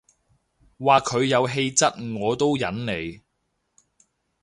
[0.79, 3.21] 話佢有氣質我都忍你